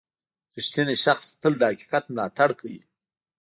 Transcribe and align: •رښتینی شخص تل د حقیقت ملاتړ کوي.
•رښتینی 0.57 0.95
شخص 1.05 1.25
تل 1.41 1.53
د 1.57 1.61
حقیقت 1.71 2.03
ملاتړ 2.13 2.49
کوي. 2.59 2.81